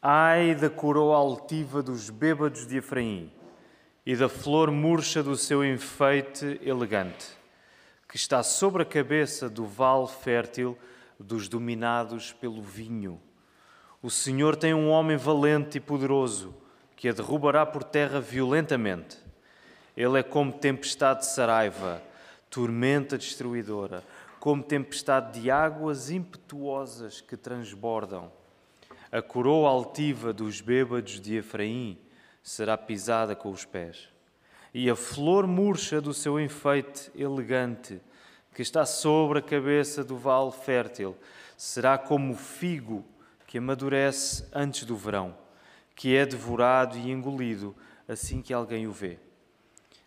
[0.00, 3.32] Ai da coroa altiva dos bêbados de Efraim
[4.06, 7.26] e da flor murcha do seu enfeite elegante,
[8.08, 10.78] que está sobre a cabeça do vale fértil
[11.18, 13.20] dos dominados pelo vinho.
[14.00, 16.54] O Senhor tem um homem valente e poderoso
[16.94, 19.18] que a derrubará por terra violentamente.
[19.96, 22.00] Ele é como tempestade de saraiva,
[22.48, 24.04] tormenta destruidora,
[24.38, 28.37] como tempestade de águas impetuosas que transbordam.
[29.10, 31.98] A coroa altiva dos bêbados de Efraim
[32.42, 34.08] será pisada com os pés.
[34.74, 38.00] E a flor murcha do seu enfeite elegante,
[38.54, 41.16] que está sobre a cabeça do vale fértil,
[41.56, 43.04] será como o figo
[43.46, 45.34] que amadurece antes do verão,
[45.94, 47.74] que é devorado e engolido
[48.06, 49.18] assim que alguém o vê.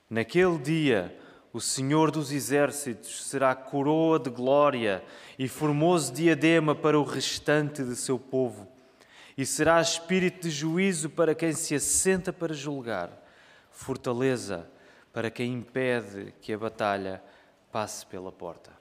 [0.09, 1.17] Naquele dia,
[1.53, 5.03] o Senhor dos Exércitos será coroa de glória
[5.37, 8.70] e formoso diadema para o restante de seu povo,
[9.37, 13.09] e será espírito de juízo para quem se assenta para julgar,
[13.69, 14.69] fortaleza
[15.13, 17.21] para quem impede que a batalha
[17.71, 18.71] passe pela porta.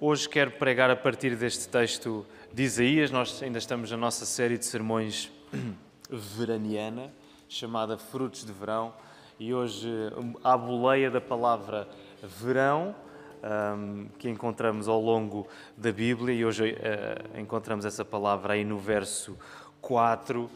[0.00, 3.10] Hoje quero pregar a partir deste texto de Isaías.
[3.10, 5.30] Nós ainda estamos na nossa série de sermões
[6.10, 7.12] veraniana,
[7.48, 8.92] chamada Frutos de Verão
[9.38, 9.88] e hoje
[10.44, 11.88] a boleia da palavra
[12.22, 12.94] verão,
[13.42, 18.78] um, que encontramos ao longo da Bíblia, e hoje uh, encontramos essa palavra aí no
[18.78, 19.36] verso
[19.80, 20.48] 4.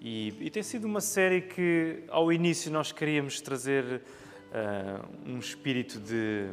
[0.00, 4.02] E, e, tem sido uma série que, ao início, nós queríamos trazer
[4.52, 6.50] uh, um espírito de,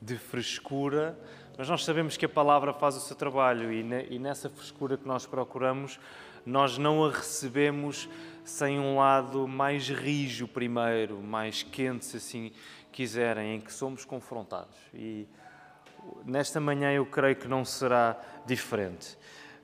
[0.00, 1.18] de frescura,
[1.58, 4.96] mas nós sabemos que a palavra faz o seu trabalho e, ne, e nessa frescura
[4.96, 5.98] que nós procuramos,
[6.46, 8.08] nós não a recebemos
[8.44, 12.52] sem um lado mais rijo primeiro, mais quente, se assim
[12.94, 14.76] quiserem, em que somos confrontados.
[14.94, 15.26] E
[16.24, 19.18] nesta manhã eu creio que não será diferente.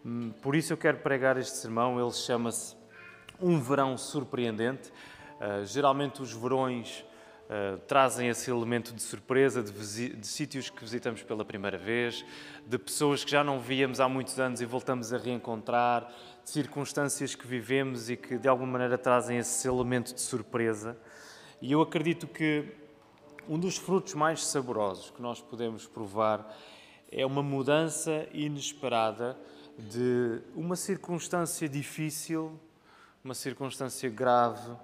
[0.04, 2.74] Hum, por isso eu quero pregar este sermão, ele chama-se
[3.40, 4.90] Um Verão Surpreendente.
[5.40, 7.04] Uh, geralmente os verões
[7.44, 12.24] uh, trazem esse elemento de surpresa, de, de sítios que visitamos pela primeira vez,
[12.66, 16.12] de pessoas que já não víamos há muitos anos e voltamos a reencontrar,
[16.44, 20.98] circunstâncias que vivemos e que de alguma maneira trazem esse elemento de surpresa.
[21.62, 22.79] E eu acredito que
[23.48, 26.56] um dos frutos mais saborosos que nós podemos provar
[27.10, 29.36] é uma mudança inesperada
[29.78, 32.58] de uma circunstância difícil,
[33.24, 34.76] uma circunstância grave,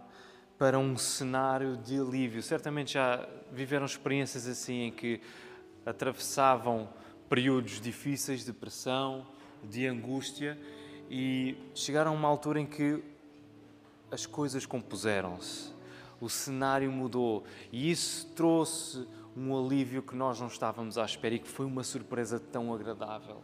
[0.59, 2.43] para um cenário de alívio.
[2.43, 5.21] Certamente já viveram experiências assim em que
[5.85, 6.89] atravessavam
[7.29, 9.27] períodos difíceis de pressão,
[9.63, 10.59] de angústia
[11.11, 13.03] e chegaram a uma altura em que
[14.11, 15.73] as coisas compuseram-se,
[16.21, 19.07] o cenário mudou e isso trouxe
[19.37, 23.43] um alívio que nós não estávamos à espera e que foi uma surpresa tão agradável.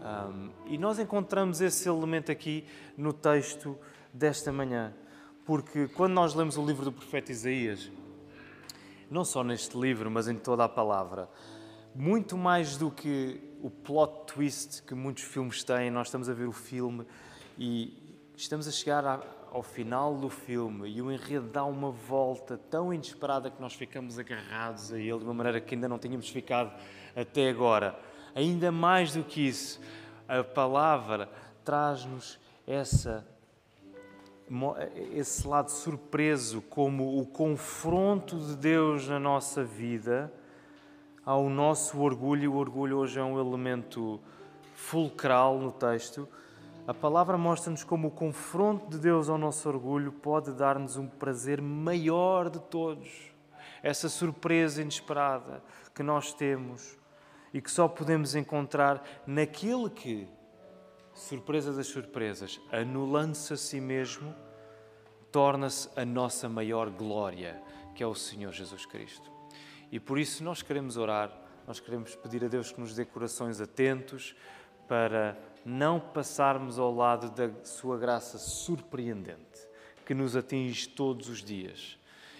[0.00, 2.64] Um, e nós encontramos esse elemento aqui
[2.96, 3.78] no texto
[4.12, 4.94] desta manhã,
[5.44, 7.90] porque quando nós lemos o livro do profeta Isaías,
[9.10, 11.28] não só neste livro, mas em toda a palavra,
[11.94, 15.90] muito mais do que o plot twist que muitos filmes têm.
[15.90, 17.04] Nós estamos a ver o filme
[17.58, 19.04] e estamos a chegar
[19.50, 24.18] ao final do filme e o enredo dá uma volta tão inesperada que nós ficamos
[24.18, 26.72] agarrados a ele de uma maneira que ainda não tínhamos ficado
[27.16, 27.98] até agora.
[28.34, 29.80] Ainda mais do que isso,
[30.28, 31.28] a palavra
[31.64, 33.26] traz-nos essa
[35.12, 40.32] esse lado surpreso como o confronto de Deus na nossa vida
[41.24, 44.18] ao nosso orgulho, o orgulho hoje é um elemento
[44.74, 46.28] fulcral no texto,
[46.86, 51.60] a palavra mostra-nos como o confronto de Deus ao nosso orgulho pode dar-nos um prazer
[51.60, 53.30] maior de todos.
[53.82, 55.62] Essa surpresa inesperada
[55.94, 56.98] que nós temos
[57.52, 60.28] e que só podemos encontrar naquele que,
[61.14, 64.34] surpresa das surpresas, anulando-se a si mesmo,
[65.30, 67.62] torna-se a nossa maior glória,
[67.94, 69.30] que é o Senhor Jesus Cristo.
[69.92, 71.30] E por isso nós queremos orar,
[71.66, 74.34] nós queremos pedir a Deus que nos dê corações atentos
[74.90, 79.68] para não passarmos ao lado da Sua graça surpreendente,
[80.04, 81.96] que nos atinge todos os dias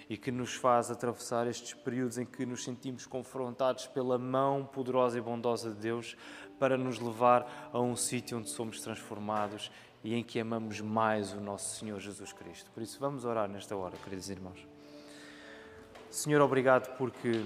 [0.08, 5.17] e que nos faz atravessar estes períodos em que nos sentimos confrontados pela mão poderosa
[5.17, 6.17] e bondosa de Deus
[6.58, 9.70] para nos levar a um sítio onde somos transformados
[10.03, 12.69] e em que amamos mais o nosso Senhor Jesus Cristo.
[12.73, 14.67] Por isso, vamos orar nesta hora, queridos irmãos.
[16.11, 17.44] Senhor, obrigado porque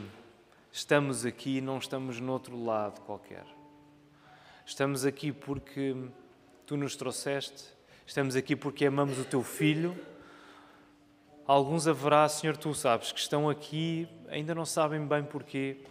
[0.72, 3.44] estamos aqui e não estamos noutro lado qualquer.
[4.66, 5.94] Estamos aqui porque
[6.64, 7.64] tu nos trouxeste,
[8.06, 9.94] estamos aqui porque amamos o teu filho.
[11.46, 15.82] Alguns haverá, Senhor, tu sabes, que estão aqui, ainda não sabem bem porquê,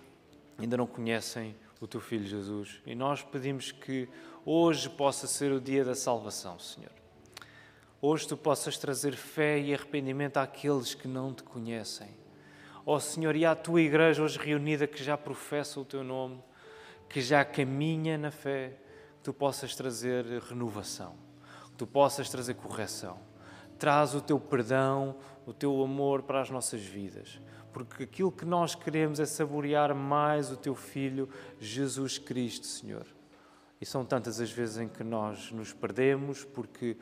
[0.57, 2.81] ainda não conhecem o teu filho Jesus.
[2.83, 4.09] E nós pedimos que
[4.43, 6.91] hoje possa ser o dia da salvação, Senhor.
[8.01, 12.09] hoje tu possas trazer fé e arrependimento àqueles que não te conhecem.
[12.83, 16.41] Ó oh, Senhor, e à tua igreja hoje reunida que já professa o teu nome,
[17.13, 18.69] que já caminha na fé,
[19.17, 21.13] que tu possas trazer renovação,
[21.65, 23.19] que tu possas trazer correção.
[23.77, 25.15] Traz o teu perdão,
[25.45, 27.39] o teu amor para as nossas vidas,
[27.71, 31.29] porque aquilo que nós queremos é saborear mais o teu Filho,
[31.59, 33.05] Jesus Cristo, Senhor.
[33.79, 36.97] E são tantas as vezes em que nós nos perdemos porque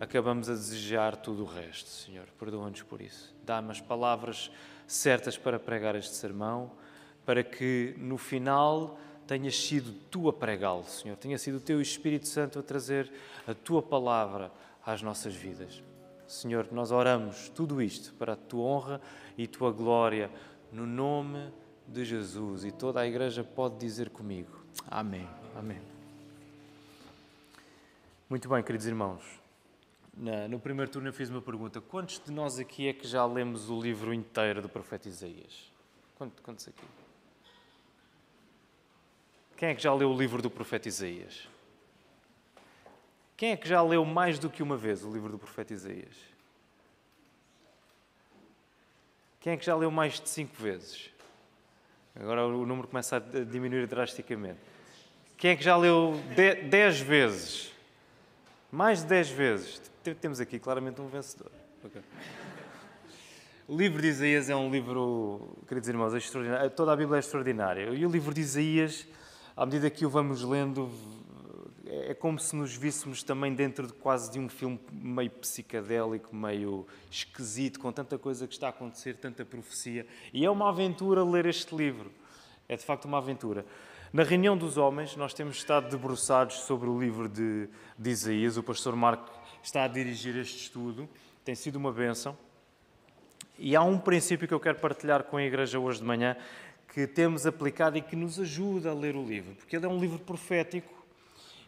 [0.00, 2.26] acabamos a desejar tudo o resto, Senhor.
[2.36, 3.32] Perdoa-nos por isso.
[3.44, 4.50] Dá-me as palavras
[4.88, 6.72] certas para pregar este sermão,
[7.24, 11.16] para que no final tenhas sido tu a pregá-lo, Senhor.
[11.16, 13.10] Tenha sido o teu Espírito Santo a trazer
[13.46, 14.50] a tua palavra
[14.84, 15.82] às nossas vidas.
[16.26, 19.00] Senhor, nós oramos tudo isto para a tua honra
[19.36, 20.30] e tua glória,
[20.72, 21.52] no nome
[21.86, 22.64] de Jesus.
[22.64, 24.50] E toda a igreja pode dizer comigo:
[24.88, 25.28] Amém.
[25.54, 25.80] Amém.
[28.28, 29.22] Muito bem, queridos irmãos.
[30.48, 33.70] No primeiro turno eu fiz uma pergunta: quantos de nós aqui é que já lemos
[33.70, 35.70] o livro inteiro do profeta Isaías?
[36.16, 36.82] Quantos aqui?
[39.56, 41.48] Quem é que já leu o livro do profeta Isaías?
[43.36, 46.16] Quem é que já leu mais do que uma vez o livro do profeta Isaías?
[49.40, 51.10] Quem é que já leu mais de cinco vezes?
[52.18, 54.58] Agora o número começa a diminuir drasticamente.
[55.36, 57.70] Quem é que já leu de, dez vezes?
[58.72, 59.80] Mais de dez vezes.
[60.20, 61.50] Temos aqui claramente um vencedor.
[61.84, 62.02] Okay.
[63.68, 66.70] O livro de Isaías é um livro, queridos irmãos, é extraordinário.
[66.70, 67.90] Toda a Bíblia é extraordinária.
[67.90, 69.06] E o livro de Isaías,
[69.56, 70.90] à medida que o vamos lendo,
[71.86, 76.86] é como se nos víssemos também dentro de quase de um filme meio psicadélico, meio
[77.10, 80.06] esquisito, com tanta coisa que está a acontecer, tanta profecia.
[80.30, 82.12] E é uma aventura ler este livro.
[82.68, 83.64] É de facto uma aventura.
[84.12, 87.68] Na reunião dos homens, nós temos estado debruçados sobre o livro de,
[87.98, 88.58] de Isaías.
[88.58, 89.30] O pastor Marco
[89.62, 91.08] está a dirigir este estudo.
[91.44, 92.36] Tem sido uma bênção.
[93.58, 96.36] E há um princípio que eu quero partilhar com a igreja hoje de manhã
[96.96, 100.00] que temos aplicado e que nos ajuda a ler o livro, porque ele é um
[100.00, 100.90] livro profético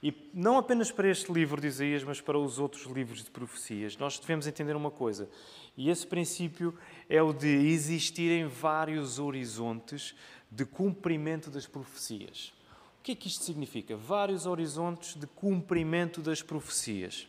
[0.02, 3.94] e não apenas para este livro de Isaías, mas para os outros livros de profecias,
[3.98, 5.28] nós devemos entender uma coisa.
[5.76, 6.72] E esse princípio
[7.10, 10.14] é o de existirem vários horizontes
[10.50, 12.54] de cumprimento das profecias.
[12.98, 13.98] O que é que isto significa?
[13.98, 17.28] Vários horizontes de cumprimento das profecias.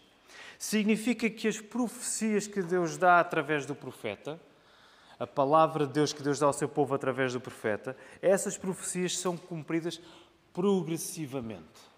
[0.57, 4.39] Significa que as profecias que Deus dá através do profeta,
[5.19, 9.17] a palavra de Deus que Deus dá ao seu povo através do profeta, essas profecias
[9.17, 10.01] são cumpridas
[10.53, 11.89] progressivamente.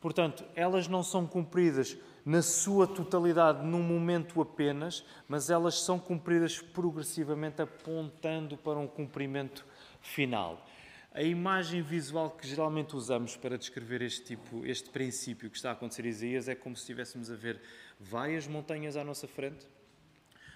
[0.00, 6.60] Portanto, elas não são cumpridas na sua totalidade num momento apenas, mas elas são cumpridas
[6.60, 9.64] progressivamente, apontando para um cumprimento
[10.00, 10.66] final.
[11.14, 15.72] A imagem visual que geralmente usamos para descrever este tipo, este princípio que está a
[15.72, 17.60] acontecer em Isaías é como se estivéssemos a ver
[18.00, 19.66] várias montanhas à nossa frente.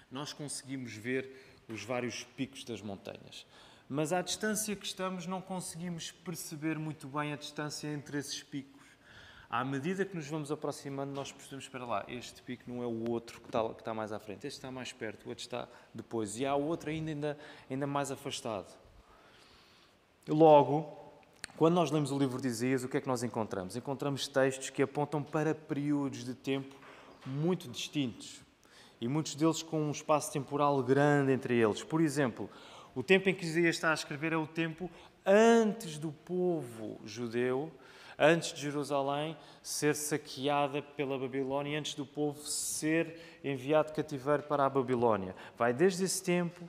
[0.09, 3.45] Nós conseguimos ver os vários picos das montanhas.
[3.89, 8.77] Mas à distância que estamos, não conseguimos perceber muito bem a distância entre esses picos
[9.49, 13.09] à medida que nos vamos aproximando, nós percebemos, espera lá, este pico não é o
[13.09, 15.69] outro que está, que está mais à frente, este está mais perto, o outro está
[15.93, 17.37] depois, e há outro ainda, ainda,
[17.69, 18.67] ainda mais afastado.
[20.27, 20.97] Logo,
[21.55, 23.77] quando nós lemos o livro de Isaías, o que é que nós encontramos?
[23.77, 26.75] Encontramos textos que apontam para períodos de tempo
[27.25, 28.41] muito distintos,
[28.99, 31.83] e muitos deles com um espaço temporal grande entre eles.
[31.83, 32.49] Por exemplo,
[32.95, 34.89] o tempo em que Isaías está a escrever é o tempo
[35.25, 37.71] antes do povo judeu
[38.17, 44.69] antes de Jerusalém ser saqueada pela Babilónia, antes do povo ser enviado cativeiro para a
[44.69, 45.35] Babilónia.
[45.57, 46.67] Vai desde esse tempo,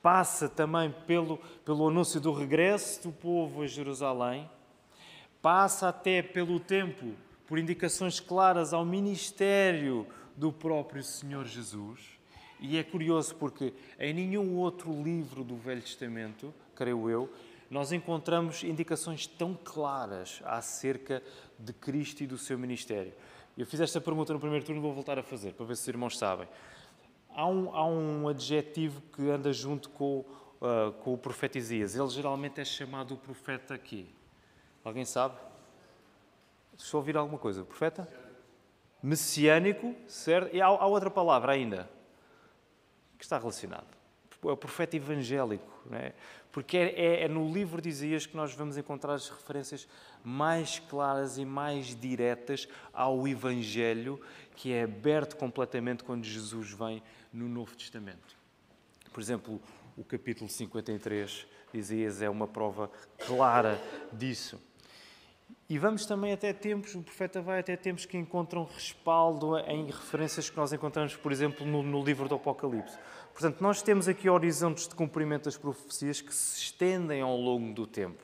[0.00, 4.48] passa também pelo, pelo anúncio do regresso do povo a Jerusalém,
[5.42, 7.12] passa até pelo tempo,
[7.46, 12.00] por indicações claras, ao ministério do próprio Senhor Jesus.
[12.60, 17.30] E é curioso porque em nenhum outro livro do Velho Testamento, creio eu,
[17.70, 21.22] nós encontramos indicações tão claras acerca
[21.58, 23.12] de Cristo e do seu ministério.
[23.56, 25.88] Eu fiz esta pergunta no primeiro turno vou voltar a fazer, para ver se os
[25.88, 26.48] irmãos sabem.
[27.30, 30.24] Há um, há um adjetivo que anda junto com,
[30.60, 31.96] uh, com o profeta Isaías.
[31.96, 34.08] Ele geralmente é chamado o profeta aqui.
[34.84, 35.36] Alguém sabe?
[36.76, 37.64] Estou a ouvir alguma coisa.
[37.64, 38.08] Profeta?
[39.04, 40.56] Messiânico, certo?
[40.56, 41.90] E há, há outra palavra ainda
[43.18, 43.86] que está relacionado.
[44.42, 46.12] É o profeta evangélico, é?
[46.50, 49.86] porque é, é, é, no livro de Isaías que nós vamos encontrar as referências
[50.24, 54.18] mais claras e mais diretas ao Evangelho,
[54.56, 58.34] que é aberto completamente quando Jesus vem no Novo Testamento.
[59.12, 59.60] Por exemplo,
[59.98, 62.90] o capítulo 53 de Isaías é uma prova
[63.26, 63.78] clara
[64.12, 64.58] disso.
[65.66, 70.50] E vamos também até tempos, o profeta vai até tempos que encontram respaldo em referências
[70.50, 72.98] que nós encontramos, por exemplo, no, no livro do Apocalipse.
[73.32, 77.86] Portanto, nós temos aqui horizontes de cumprimento das profecias que se estendem ao longo do
[77.86, 78.22] tempo.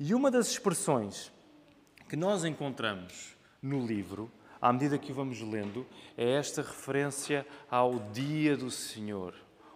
[0.00, 1.32] E uma das expressões
[2.08, 5.86] que nós encontramos no livro, à medida que o vamos lendo,
[6.16, 9.32] é esta referência ao dia do Senhor,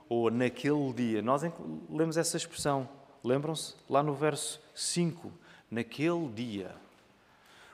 [0.08, 1.22] ou naquele dia.
[1.22, 1.42] Nós
[1.88, 2.88] lemos essa expressão,
[3.22, 3.76] lembram-se?
[3.88, 5.32] Lá no verso 5
[5.70, 6.74] naquele dia.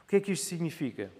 [0.04, 1.10] O que é que isto significa?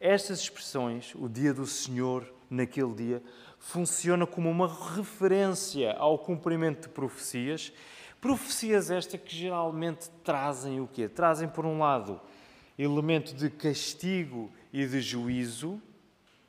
[0.00, 3.22] Estas expressões, o dia do Senhor, naquele dia,
[3.58, 7.72] funciona como uma referência ao cumprimento de profecias.
[8.20, 11.08] Profecias estas que geralmente trazem o quê?
[11.08, 12.20] Trazem, por um lado,
[12.78, 15.82] elemento de castigo e de juízo.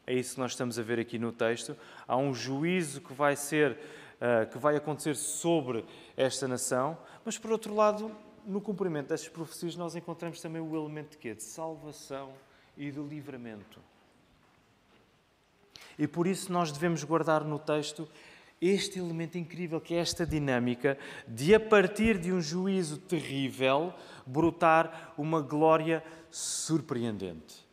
[0.05, 1.75] É isso que nós estamos a ver aqui no texto.
[2.07, 7.51] Há um juízo que vai ser, uh, que vai acontecer sobre esta nação, mas por
[7.51, 8.12] outro lado,
[8.46, 11.34] no cumprimento destas profecias, nós encontramos também o elemento de quê?
[11.34, 12.31] De salvação
[12.77, 13.79] e de livramento.
[15.98, 18.08] E por isso nós devemos guardar no texto
[18.62, 23.93] este elemento incrível que é esta dinâmica de, a partir de um juízo terrível,
[24.25, 27.67] brotar uma glória surpreendente.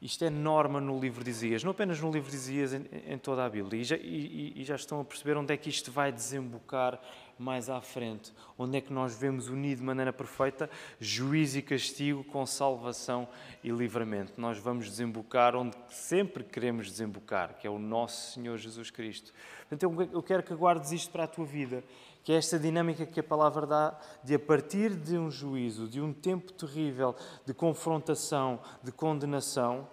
[0.00, 3.18] Isto é norma no livro de Isaías, não apenas no livro de Isaías, em, em
[3.18, 3.80] toda a Bíblia.
[3.80, 7.00] E já, e, e já, estão a perceber onde é que isto vai desembocar
[7.38, 8.32] mais à frente.
[8.58, 10.68] Onde é que nós vemos unido de maneira perfeita
[11.00, 13.28] juízo e castigo com salvação
[13.62, 14.40] e livramento.
[14.40, 19.32] Nós vamos desembocar onde sempre queremos desembocar, que é o nosso Senhor Jesus Cristo.
[19.70, 21.82] Então eu quero que guardes isto para a tua vida
[22.24, 26.00] que é esta dinâmica que a palavra dá de, a partir de um juízo, de
[26.00, 29.88] um tempo terrível de confrontação, de condenação,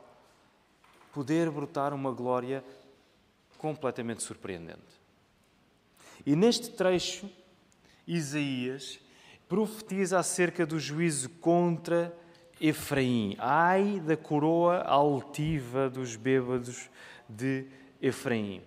[1.12, 2.64] poder brotar uma glória
[3.58, 4.99] completamente surpreendente.
[6.26, 7.30] E neste trecho,
[8.08, 9.00] Isaías
[9.48, 12.16] profetiza acerca do juízo contra
[12.60, 13.36] Efraim.
[13.40, 16.90] Ai da coroa altiva dos bêbados
[17.28, 17.66] de
[18.02, 18.62] Efraim.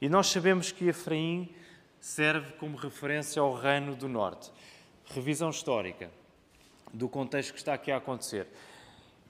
[0.00, 1.54] E nós sabemos que Efraim
[2.00, 4.50] serve como referência ao Reino do Norte.
[5.06, 6.10] Revisão histórica
[6.92, 8.46] do contexto que está aqui a acontecer.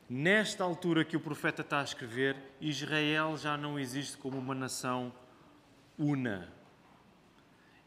[0.08, 5.12] Nesta altura que o profeta está a escrever, Israel já não existe como uma nação
[5.98, 6.57] una.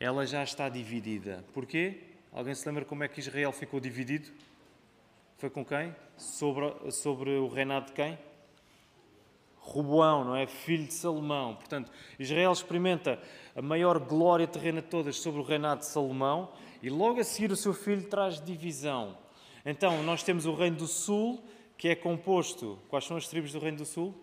[0.02, 1.46] Ela já está dividida.
[1.54, 2.00] Porquê?
[2.34, 4.32] Alguém se lembra como é que Israel ficou dividido?
[5.38, 5.96] Foi com quem?
[6.18, 8.18] Sobre, sobre o reinado de quem?
[9.60, 10.48] Roboão, não é?
[10.48, 11.54] Filho de Salomão.
[11.54, 13.22] Portanto, Israel experimenta
[13.56, 17.52] a maior glória terrena de todas sobre o reinado de Salomão e logo a seguir
[17.52, 19.16] o seu filho traz divisão.
[19.64, 21.44] Então, nós temos o Reino do Sul,
[21.78, 22.80] que é composto.
[22.90, 24.20] Quais são as tribos do Reino do Sul?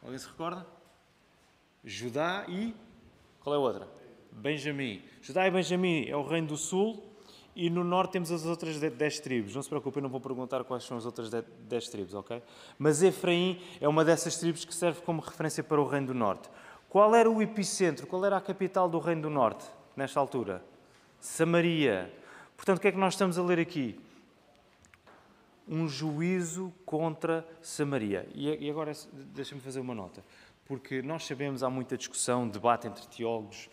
[0.00, 0.64] Alguém se recorda?
[1.82, 2.72] Judá e.
[3.40, 4.01] Qual é a outra?
[4.32, 5.02] Benjamim.
[5.20, 7.02] Judá e Benjamim é o Reino do Sul
[7.54, 9.54] e no norte temos as outras 10 tribos.
[9.54, 12.42] Não se preocupe, eu não vou perguntar quais são as outras 10 tribos, ok?
[12.78, 16.48] Mas Efraim é uma dessas tribos que serve como referência para o Reino do Norte.
[16.88, 19.64] Qual era o epicentro, qual era a capital do Reino do Norte,
[19.96, 20.64] nesta altura?
[21.20, 22.12] Samaria.
[22.56, 23.98] Portanto, o que é que nós estamos a ler aqui?
[25.68, 28.28] Um juízo contra Samaria.
[28.34, 30.24] E agora, deixa-me fazer uma nota.
[30.64, 33.68] Porque nós sabemos, há muita discussão, debate entre teólogos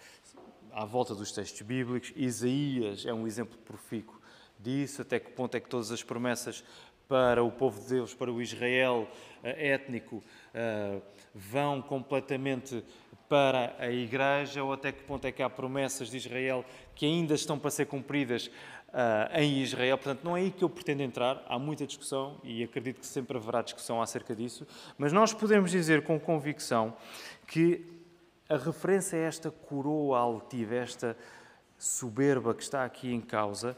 [0.72, 2.12] à volta dos textos bíblicos.
[2.16, 4.20] Isaías é um exemplo profícuo
[4.60, 6.64] disso, até que ponto é que todas as promessas
[7.08, 9.08] para o povo de Deus, para o Israel
[9.44, 10.24] eh, étnico,
[10.54, 11.02] eh,
[11.34, 12.84] vão completamente
[13.28, 17.34] para a Igreja, ou até que ponto é que há promessas de Israel que ainda
[17.34, 18.52] estão para ser cumpridas
[18.94, 19.98] eh, em Israel.
[19.98, 23.38] Portanto, não é aí que eu pretendo entrar, há muita discussão e acredito que sempre
[23.38, 26.96] haverá discussão acerca disso, mas nós podemos dizer com convicção
[27.48, 27.99] que
[28.50, 31.16] a referência a esta coroa altiva, esta
[31.78, 33.78] soberba que está aqui em causa,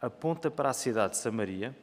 [0.00, 1.76] aponta para a cidade de Samaria,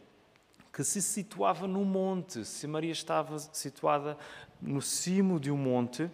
[0.74, 2.44] que se situava no monte.
[2.44, 4.18] Samaria estava situada
[4.62, 6.12] no cimo de um monte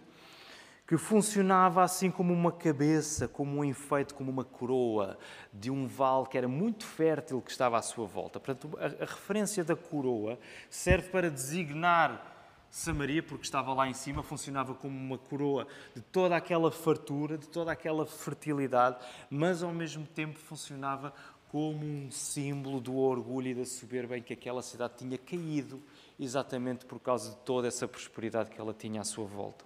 [0.86, 5.18] que funcionava assim como uma cabeça, como um enfeite, como uma coroa
[5.52, 8.38] de um vale que era muito fértil que estava à sua volta.
[8.38, 10.38] Portanto, a, referência da coroa
[10.70, 12.35] serve para designar
[12.70, 17.48] Samaria, porque estava lá em cima, funcionava como uma coroa de toda aquela fartura, de
[17.48, 18.98] toda aquela fertilidade,
[19.30, 21.12] mas ao mesmo tempo funcionava
[21.48, 25.82] como um símbolo do orgulho e da soberba em que aquela cidade tinha caído,
[26.18, 29.64] exatamente por causa de toda essa prosperidade que ela tinha à sua volta.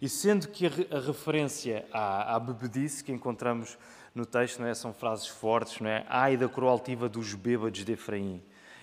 [0.00, 3.76] E sendo que a, referência à, à bebedice que encontramos
[4.14, 4.74] no texto não é?
[4.74, 6.06] são frases fortes, não é?
[6.08, 8.42] Ai da coroa altiva dos bêbados de Efraim.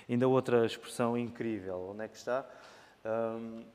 [0.09, 2.45] Ainda outra expressão incrível, onde é que está?
[3.05, 3.65] Um,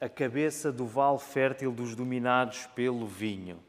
[0.00, 3.62] a cabeça do vale fértil dos dominados pelo vinho.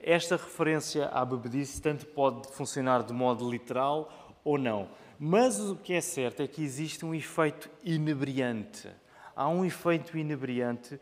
[0.00, 4.88] esta referência à bebedice tanto pode funcionar de modo literal ou não.
[5.16, 8.88] Mas o que é certo é que existe um efeito inebriante.
[9.36, 10.98] Há um efeito inebriante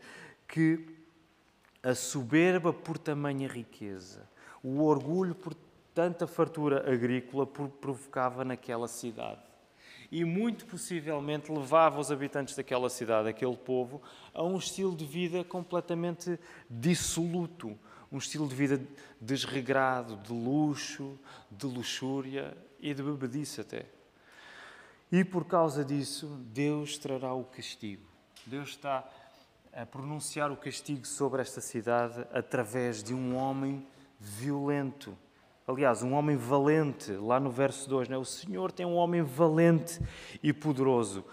[0.47, 0.95] que
[1.81, 4.29] a soberba por tamanha riqueza,
[4.63, 5.55] o orgulho por
[5.95, 9.50] tanta fartura agrícola provocava naquela cidade.
[10.11, 14.01] E muito possivelmente levava os habitantes daquela cidade, aquele povo,
[14.33, 16.37] a um estilo de vida completamente
[16.69, 17.79] dissoluto,
[18.11, 18.81] um estilo de vida
[19.21, 21.17] desregrado, de luxo,
[21.49, 23.85] de luxúria e de bebedice até.
[25.11, 28.05] E por causa disso, Deus trará o castigo.
[28.45, 29.07] Deus está
[29.73, 33.87] a pronunciar o castigo sobre esta cidade através de um homem
[34.19, 35.17] violento.
[35.67, 38.17] Aliás, um homem valente, lá no verso 2, né?
[38.17, 40.01] o Senhor tem um homem valente
[40.41, 41.23] e poderoso.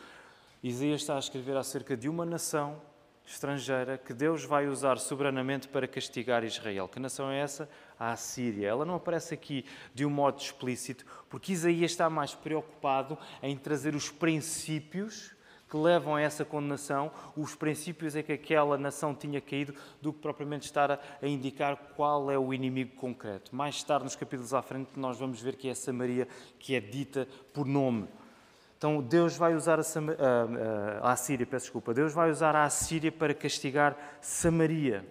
[0.63, 2.81] Isaías está a escrever acerca de uma nação
[3.25, 6.89] estrangeira que Deus vai usar soberanamente para castigar Israel.
[6.89, 7.69] Que nação é essa?
[7.99, 8.69] A Assíria.
[8.69, 13.95] Ela não aparece aqui de um modo explícito, porque Isaías está mais preocupado em trazer
[13.95, 15.35] os princípios
[15.69, 20.21] que levam a essa condenação, os princípios em que aquela nação tinha caído, do que
[20.21, 23.55] propriamente estar a, indicar qual é o inimigo concreto.
[23.55, 26.27] Mais tarde, nos capítulos à frente, nós vamos ver que é Samaria
[26.59, 28.09] que é dita por nome.
[28.79, 29.83] Então Deus vai usar a,
[31.03, 35.05] a, Assíria, peço desculpa, Deus vai usar a Assíria para castigar Samaria.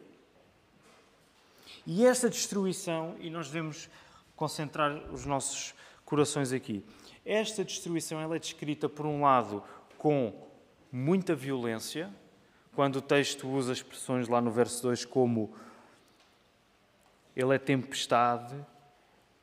[1.86, 3.90] E esta destruição, e nós devemos
[4.36, 6.84] concentrar os nossos corações aqui,
[7.26, 9.62] esta destruição ela é descrita, por um lado,
[9.98, 10.47] com
[10.92, 12.10] muita violência,
[12.76, 15.54] quando o texto usa expressões lá no verso 2 como
[17.36, 18.56] ele é tempestade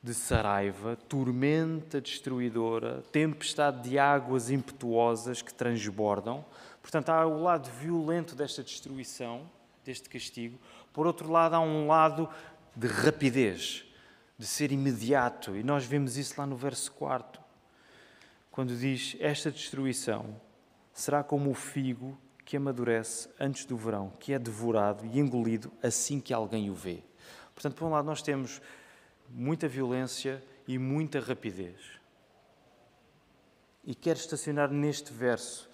[0.01, 6.45] de saraiva, tormenta destruidora, tempestade de águas impetuosas que transbordam.
[6.81, 9.49] Portanto, há o lado violento desta destruição,
[9.83, 10.59] deste castigo.
[10.93, 12.29] Por outro lado, há um lado
[12.75, 13.83] de rapidez,
[14.37, 15.55] de ser imediato.
[15.55, 17.41] E nós vemos isso lá no verso 4,
[18.51, 20.39] quando diz: Esta destruição
[20.95, 26.21] será como o figo que amadurece antes do verão, que é devorado e engolido assim
[26.21, 27.03] que alguém o vê.
[27.53, 28.61] Portanto, por um lado, nós temos
[29.29, 31.75] muita violência e muita rapidez.
[33.83, 35.69] E quero estacionar neste verso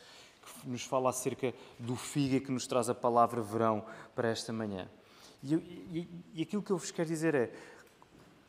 [0.62, 4.89] que nos fala acerca do figo que nos traz a palavra verão para esta manhã.
[5.43, 7.52] E, e, e aquilo que eu vos quero dizer é: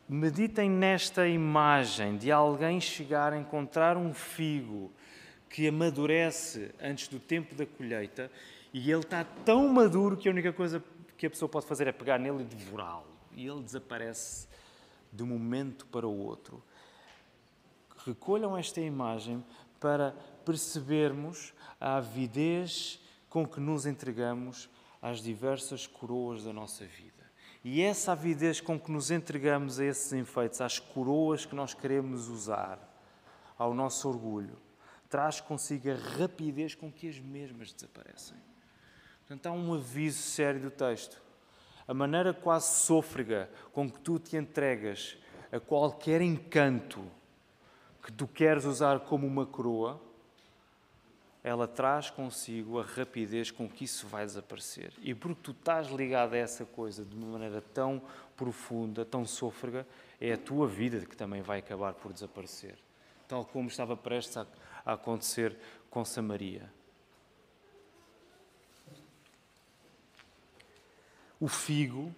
[0.09, 4.91] meditem nesta imagem de alguém chegar a encontrar um figo
[5.53, 8.31] que amadurece antes do tempo da colheita
[8.73, 10.83] e ele está tão maduro que a única coisa
[11.17, 13.07] que a pessoa pode fazer é pegar nele e devorá-lo.
[13.33, 14.49] E ele desaparece
[15.13, 16.63] de um momento para o outro.
[18.07, 19.45] Recolham esta imagem
[19.79, 24.71] para percebermos a avidez com que nos entregamos
[25.03, 27.13] às diversas coroas da nossa vida.
[27.63, 32.29] E essa avidez com que nos entregamos a esses enfeites, às coroas que nós queremos
[32.29, 32.79] usar,
[33.59, 34.57] ao nosso orgulho,
[35.13, 38.37] traz consigo a rapidez com que as mesmas desaparecem.
[39.21, 41.23] Portanto, há um aviso sério do texto
[41.87, 45.17] a maneira quase sôfrega com que tu te entregas
[45.51, 47.05] a qualquer encanto
[48.03, 50.01] que tu queres usar como uma coroa,
[51.45, 54.93] ela traz consigo a rapidez com que isso vai desaparecer.
[55.03, 58.01] E porque tu estás ligado a essa coisa de uma maneira tão
[58.37, 59.87] profunda, tão sôfrega,
[60.21, 62.77] é a tua vida que também vai acabar por desaparecer.
[63.33, 64.47] Tal como estava prestes a
[64.93, 65.57] acontecer
[65.89, 66.71] com Samaria.
[71.41, 72.15] o figo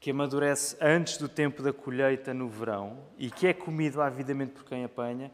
[0.00, 4.64] que amadurece antes do tempo da colheita no verão e que é comido avidamente por
[4.64, 5.30] quem apanha.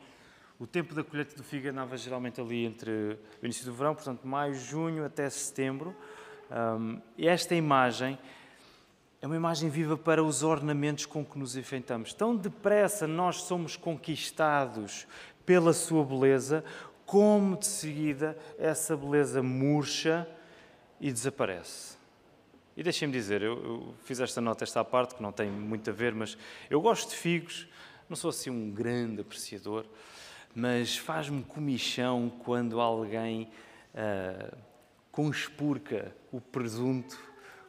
[0.58, 4.28] O tempo da colheita do figo andava geralmente ali entre o início do verão, portanto,
[4.28, 5.96] maio, junho até setembro.
[6.50, 8.18] Um, esta imagem
[9.22, 12.14] é uma imagem viva para os ornamentos com que nos enfeitamos.
[12.14, 15.06] Tão depressa nós somos conquistados
[15.44, 16.64] pela sua beleza,
[17.04, 20.26] como de seguida essa beleza murcha
[20.98, 21.98] e desaparece.
[22.74, 25.92] E deixem-me dizer, eu, eu, fiz esta nota, esta parte, que não tem muito a
[25.92, 26.38] ver, mas
[26.70, 27.68] eu gosto de figos,
[28.08, 29.84] não sou assim um grande apreciador,
[30.54, 33.50] mas faz-me comichão quando alguém
[33.92, 34.56] uh,
[35.12, 37.18] conspurca o presunto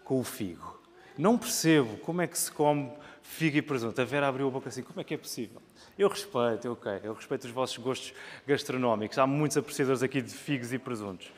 [0.03, 0.80] com o figo.
[1.17, 3.99] Não percebo como é que se come figo e presunto.
[4.01, 5.61] A Vera abriu a boca assim, como é que é possível?
[5.97, 8.13] Eu respeito, ok, eu respeito os vossos gostos
[8.47, 9.17] gastronómicos.
[9.17, 11.31] Há muitos apreciadores aqui de figos e presuntos.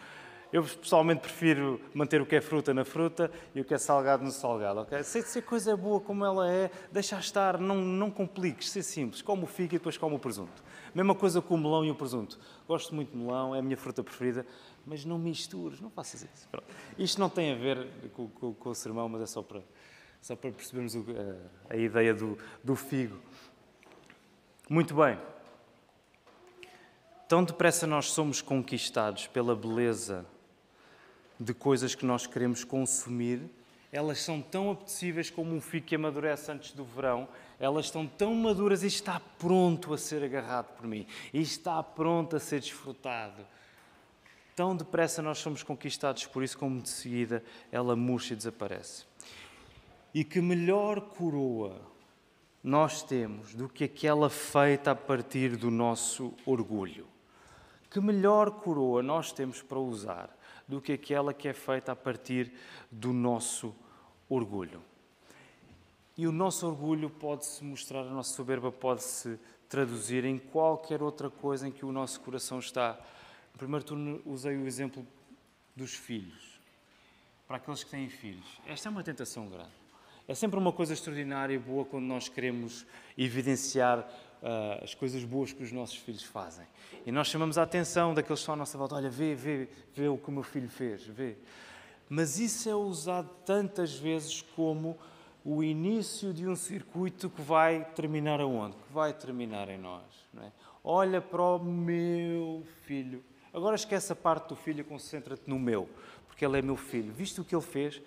[0.53, 4.23] Eu pessoalmente prefiro manter o que é fruta na fruta e o que é salgado
[4.23, 5.01] no salgado, ok?
[5.01, 8.83] Se, se a coisa é boa como ela é, deixa estar, não, não compliques, ser
[8.83, 9.23] simples.
[9.23, 10.63] Como o figo e depois como o presunto.
[10.93, 12.39] Mesma coisa com o melão e o presunto.
[12.67, 14.45] Gosto muito de melão, é a minha fruta preferida,
[14.85, 16.47] mas não mistures, não faças isso.
[16.51, 16.67] Pronto.
[16.99, 19.59] Isto não tem a ver com, com, com o sermão, mas é só para
[20.21, 21.03] Só para percebermos o,
[21.69, 23.17] a, a ideia do, do figo.
[24.69, 25.17] Muito bem.
[27.27, 30.27] Tão depressa nós somos conquistados pela beleza
[31.39, 33.41] de coisas que nós queremos consumir,
[33.91, 37.28] elas são tão apetecíveis como um figo que amadurece antes do verão,
[37.60, 42.36] elas estão tão maduras e está pronto a ser agarrado por mim, e está pronto
[42.36, 43.46] a ser desfrutado.
[44.56, 49.06] Tão depressa nós somos conquistados por isso, como de seguida ela murcha e desaparece.
[50.13, 51.80] E que melhor coroa
[52.63, 57.08] nós temos do que aquela feita a partir do nosso orgulho?
[57.89, 60.36] Que melhor coroa nós temos para usar
[60.67, 62.52] do que aquela que é feita a partir
[62.91, 63.76] do nosso
[64.30, 64.82] orgulho?
[66.17, 71.67] E o nosso orgulho pode-se mostrar, a nossa soberba pode-se traduzir em qualquer outra coisa
[71.67, 72.99] em que o nosso coração está
[73.54, 75.06] no primeiro turno usei o exemplo
[75.76, 76.60] dos filhos.
[77.47, 78.60] Para aqueles que têm filhos.
[78.65, 79.71] Esta é uma tentação grande.
[80.28, 82.86] É sempre uma coisa extraordinária e boa quando nós queremos
[83.17, 84.08] evidenciar
[84.43, 86.65] uh, as coisas boas que os nossos filhos fazem.
[87.06, 88.95] E nós chamamos a atenção daqueles que estão à nossa volta.
[88.95, 91.36] Olha, vê, vê, vê o que o meu filho fez, vê.
[92.10, 94.97] Mas isso é usado tantas vezes como
[95.43, 98.75] o início de um circuito que vai terminar aonde?
[98.75, 100.03] Que vai terminar em nós.
[100.41, 100.51] É?
[100.84, 105.88] Olha para o meu filho Agora esquece a parte do filho e concentra-te no meu,
[106.25, 107.13] porque ele é meu filho.
[107.13, 108.01] Visto o que ele fez,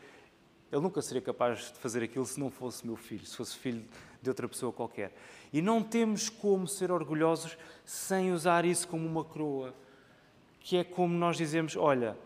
[0.72, 3.84] ele nunca seria capaz de fazer aquilo se não fosse meu filho, se fosse filho
[4.26, 5.12] de outra pessoa qualquer.
[5.52, 9.72] E não temos como ser orgulhosos sem usar isso como uma coroa,
[10.60, 12.16] que é como nós dizemos: olha,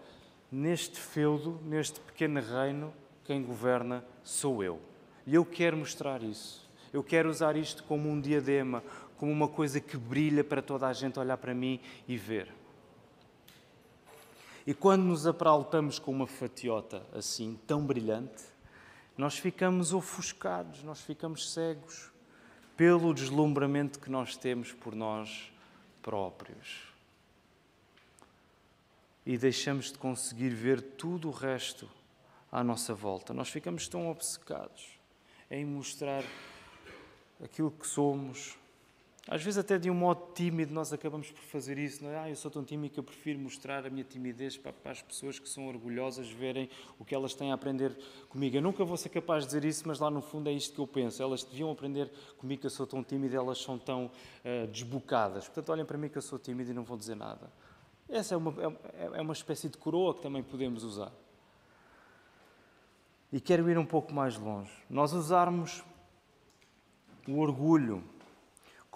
[0.50, 2.92] neste feudo, neste pequeno reino,
[3.24, 4.80] quem governa sou eu.
[5.26, 6.68] E eu quero mostrar isso.
[6.92, 8.82] Eu quero usar isto como um diadema,
[9.18, 12.52] como uma coisa que brilha para toda a gente olhar para mim e ver.
[14.66, 18.42] E quando nos apraltamos com uma fatiota assim, tão brilhante,
[19.20, 22.10] nós ficamos ofuscados, nós ficamos cegos
[22.74, 25.52] pelo deslumbramento que nós temos por nós
[26.00, 26.88] próprios.
[29.26, 31.86] E deixamos de conseguir ver tudo o resto
[32.50, 33.34] à nossa volta.
[33.34, 34.98] Nós ficamos tão obcecados
[35.50, 36.24] em mostrar
[37.44, 38.56] aquilo que somos,
[39.30, 42.02] às vezes, até de um modo tímido, nós acabamos por fazer isso.
[42.02, 42.18] Não é?
[42.18, 45.00] Ah, eu sou tão tímido que eu prefiro mostrar a minha timidez para, para, as
[45.02, 47.96] pessoas que são orgulhosas verem o que elas têm a aprender
[48.28, 48.56] comigo.
[48.56, 50.80] Eu nunca vou ser capaz de dizer isso, mas lá no fundo é isto que
[50.80, 51.22] eu penso.
[51.22, 55.44] Elas deviam aprender comigo que eu sou tão tímido, elas são tão uh, desbocadas.
[55.44, 57.52] Portanto, olhem para mim que eu sou tímido e não vou dizer nada.
[58.08, 58.52] Essa é uma,
[58.94, 61.12] é, é uma espécie de coroa que também podemos usar.
[63.32, 64.72] E quero ir um pouco mais longe.
[64.90, 65.84] Nós usarmos
[67.28, 68.02] o orgulho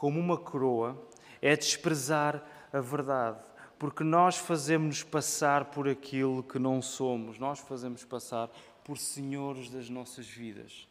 [0.05, 1.03] como uma coroa
[1.41, 3.39] é desprezar a verdade,
[3.79, 8.51] porque nós fazemos-nos passar por aquilo que não somos, nós fazemos passar
[8.85, 10.87] por senhores das nossas vidas.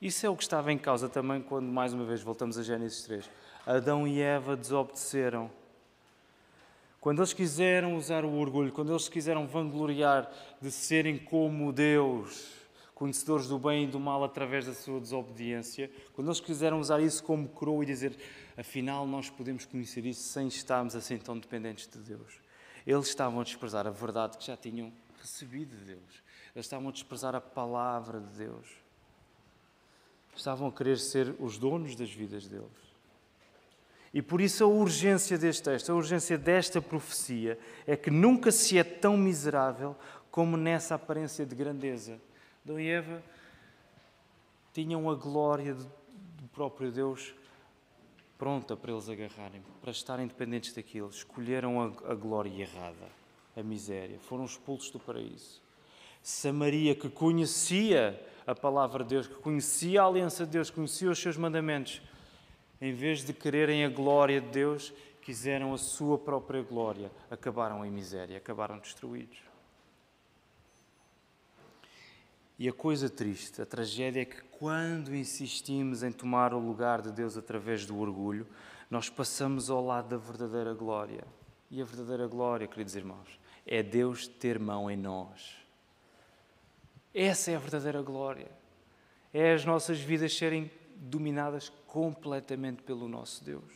[0.00, 3.02] Isso é o que estava em causa também quando, mais uma vez, voltamos a Gênesis
[3.02, 3.28] 3.
[3.66, 5.50] Adão e Eva desobedeceram.
[7.00, 10.30] Quando eles quiseram usar o orgulho, quando eles quiseram vangloriar
[10.62, 12.57] de serem como Deus,
[12.98, 17.22] conhecedores do bem e do mal através da sua desobediência, quando eles quiseram usar isso
[17.22, 18.18] como coroa e dizer,
[18.56, 22.40] afinal, nós podemos conhecer isso sem estarmos assim tão dependentes de Deus.
[22.84, 26.22] Eles estavam a desprezar a verdade que já tinham recebido de Deus.
[26.56, 28.66] Eles estavam a desprezar a palavra de Deus.
[30.34, 32.66] Estavam a querer ser os donos das vidas deles.
[34.12, 38.76] E por isso a urgência deste texto, a urgência desta profecia, é que nunca se
[38.76, 39.94] é tão miserável
[40.32, 42.20] como nessa aparência de grandeza.
[42.68, 43.22] Adão e Eva
[44.74, 47.34] tinham a glória do próprio Deus
[48.36, 51.08] pronta para eles agarrarem, para estarem dependentes daquilo.
[51.08, 53.08] Escolheram a, a glória errada,
[53.56, 54.18] a miséria.
[54.20, 55.62] Foram expulsos do paraíso.
[56.22, 61.18] Samaria, que conhecia a palavra de Deus, que conhecia a aliança de Deus, conhecia os
[61.18, 62.02] seus mandamentos,
[62.82, 67.90] em vez de quererem a glória de Deus, quiseram a sua própria glória, acabaram em
[67.90, 69.47] miséria, acabaram destruídos.
[72.58, 77.12] E a coisa triste, a tragédia é que quando insistimos em tomar o lugar de
[77.12, 78.48] Deus através do orgulho,
[78.90, 81.24] nós passamos ao lado da verdadeira glória.
[81.70, 85.56] E a verdadeira glória, queridos irmãos, é Deus ter mão em nós.
[87.14, 88.50] Essa é a verdadeira glória.
[89.32, 93.72] É as nossas vidas serem dominadas completamente pelo nosso Deus.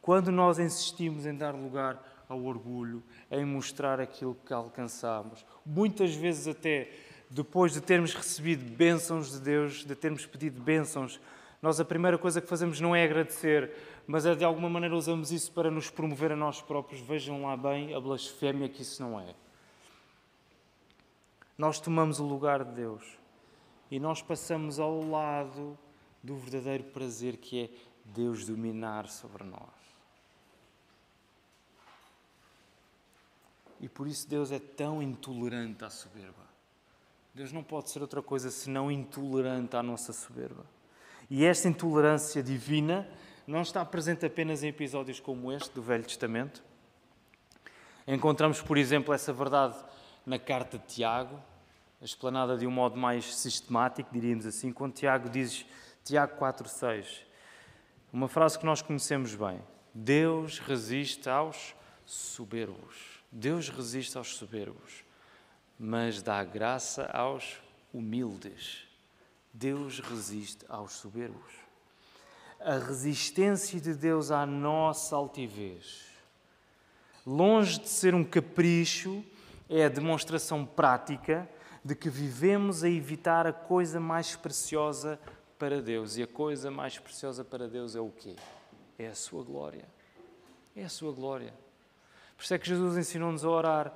[0.00, 6.46] Quando nós insistimos em dar lugar ao orgulho, em mostrar aquilo que alcançamos, muitas vezes
[6.46, 6.90] até
[7.34, 11.20] depois de termos recebido bênçãos de Deus, de termos pedido bênçãos,
[11.60, 13.72] nós a primeira coisa que fazemos não é agradecer,
[14.06, 17.00] mas é de alguma maneira usamos isso para nos promover a nós próprios.
[17.00, 19.34] Vejam lá bem a blasfémia que isso não é.
[21.58, 23.02] Nós tomamos o lugar de Deus
[23.90, 25.76] e nós passamos ao lado
[26.22, 27.70] do verdadeiro prazer que é
[28.04, 29.74] Deus dominar sobre nós.
[33.80, 36.43] E por isso Deus é tão intolerante à soberba.
[37.34, 40.64] Deus não pode ser outra coisa senão intolerante à nossa soberba.
[41.28, 43.08] E esta intolerância divina
[43.44, 46.62] não está presente apenas em episódios como este do Velho Testamento.
[48.06, 49.76] Encontramos, por exemplo, essa verdade
[50.24, 51.42] na carta de Tiago,
[52.00, 55.66] explanada de um modo mais sistemático, diríamos assim, quando Tiago diz,
[56.04, 57.22] Tiago 4,6,
[58.12, 59.60] uma frase que nós conhecemos bem:
[59.92, 63.22] Deus resiste aos soberbos.
[63.32, 65.03] Deus resiste aos soberbos,
[65.78, 67.60] mas dá graça aos
[67.92, 68.86] humildes.
[69.52, 71.52] Deus resiste aos soberbos.
[72.60, 76.06] A resistência de Deus à nossa altivez,
[77.26, 79.24] longe de ser um capricho,
[79.68, 81.48] é a demonstração prática
[81.84, 85.18] de que vivemos a evitar a coisa mais preciosa
[85.58, 86.16] para Deus.
[86.16, 88.34] E a coisa mais preciosa para Deus é o quê?
[88.98, 89.86] É a sua glória.
[90.74, 91.52] É a sua glória.
[92.36, 93.92] Por isso é que Jesus ensinou-nos a orar: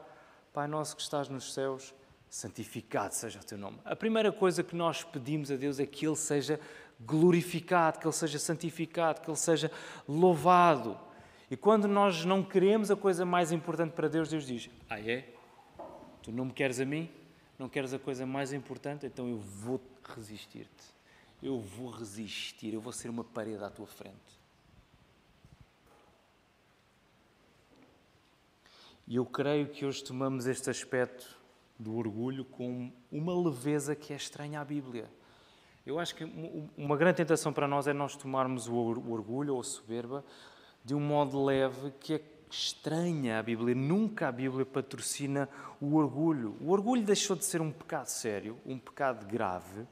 [0.59, 1.94] Pai nosso que estás nos céus,
[2.29, 3.79] santificado seja o teu nome.
[3.85, 6.59] A primeira coisa que nós pedimos a Deus é que Ele seja
[6.99, 9.71] glorificado, que Ele seja santificado, que Ele seja
[10.09, 10.99] louvado.
[11.49, 15.33] E quando nós não queremos a coisa mais importante para Deus, Deus diz: Ah, é?
[16.25, 17.09] Tu não me queres a mim?
[17.57, 19.07] Não queres a coisa mais importante?
[19.07, 20.92] Então eu vou resistir-te.
[21.40, 22.75] Eu vou resistir.
[22.75, 24.38] Eu vou ser uma parede à tua frente.
[29.11, 31.27] E eu creio que hoje tomamos este aspecto
[31.79, 35.11] do orgulho com uma leveza que é estranha à Bíblia.
[35.87, 36.25] Eu acho que
[36.77, 40.23] uma grande tentação para nós é nós tomarmos o orgulho ou a soberba
[40.85, 43.75] de um modo leve que é estranha à Bíblia.
[43.75, 45.49] Nunca a Bíblia patrocina
[45.81, 46.55] o orgulho.
[46.61, 49.87] O orgulho deixou de ser um pecado sério, um pecado grave,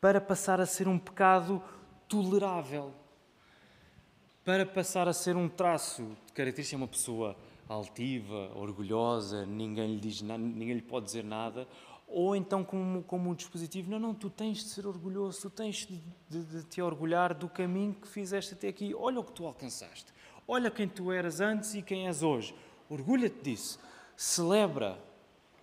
[0.00, 1.62] para passar a ser um pecado
[2.08, 2.92] tolerável,
[4.44, 7.36] para passar a ser um traço de característica de uma pessoa
[7.72, 11.66] altiva, orgulhosa, ninguém lhe diz nada, ninguém lhe pode dizer nada,
[12.06, 15.86] ou então como, como um dispositivo, não, não, tu tens de ser orgulhoso, tu tens
[15.86, 19.46] de, de, de te orgulhar do caminho que fizeste até aqui, olha o que tu
[19.46, 20.12] alcançaste.
[20.46, 22.54] Olha quem tu eras antes e quem és hoje.
[22.90, 23.78] Orgulha-te disso.
[24.16, 24.98] Celebra.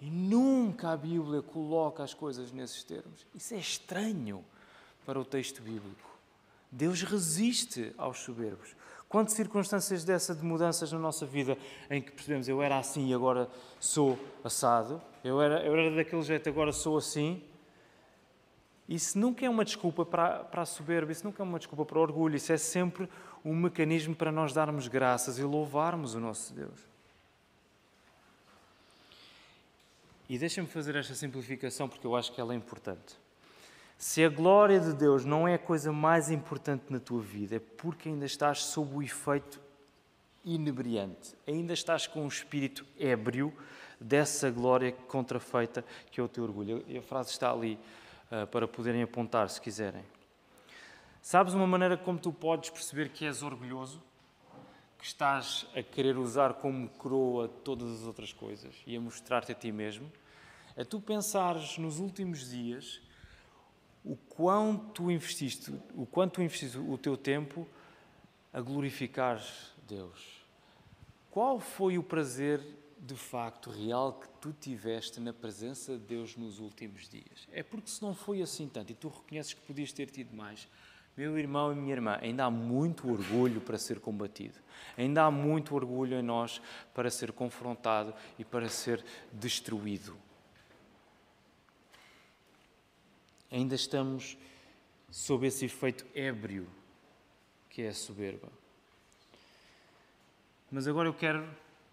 [0.02, 3.28] E nunca a Bíblia coloca as coisas nesses termos.
[3.36, 4.44] Isso é estranho
[5.06, 6.10] para o texto bíblico.
[6.72, 8.76] Deus resiste aos soberbos.
[9.10, 11.58] Quantas circunstâncias dessa de mudanças na nossa vida
[11.90, 16.22] em que percebemos eu era assim e agora sou assado, eu era, eu era daquele
[16.22, 17.44] jeito agora sou assim,
[18.88, 21.98] isso nunca é uma desculpa para, para a soberba, isso nunca é uma desculpa para
[21.98, 23.10] o orgulho, isso é sempre
[23.44, 26.80] um mecanismo para nós darmos graças e louvarmos o nosso Deus.
[30.30, 33.18] E deixa-me fazer esta simplificação porque eu acho que ela é importante.
[34.00, 37.60] Se a glória de Deus não é a coisa mais importante na tua vida, é
[37.60, 39.60] porque ainda estás sob o efeito
[40.46, 43.54] inebriante, ainda estás com um espírito ébrio
[44.00, 46.82] dessa glória contrafeita que é o teu orgulho.
[46.88, 47.78] E a frase está ali
[48.32, 50.06] uh, para poderem apontar, se quiserem.
[51.22, 54.02] Sabes uma maneira como tu podes perceber que és orgulhoso?
[54.98, 59.56] Que estás a querer usar como coroa todas as outras coisas e a mostrar-te a
[59.56, 60.10] ti mesmo?
[60.78, 63.02] É tu pensares nos últimos dias
[64.04, 67.68] o quanto investiste, o quanto investiste o teu tempo
[68.52, 69.42] a glorificar
[69.88, 70.40] Deus.
[71.30, 72.62] Qual foi o prazer
[72.98, 77.48] de facto real que tu tiveste na presença de Deus nos últimos dias?
[77.52, 80.68] É porque se não foi assim tanto e tu reconheces que podias ter tido mais,
[81.16, 84.56] meu irmão e minha irmã, ainda há muito orgulho para ser combatido.
[84.98, 86.62] Ainda há muito orgulho em nós
[86.94, 90.16] para ser confrontado e para ser destruído.
[93.52, 94.38] Ainda estamos
[95.10, 96.68] sob esse efeito ébrio
[97.70, 98.48] que é a soberba.
[100.72, 101.48] Mas agora eu quero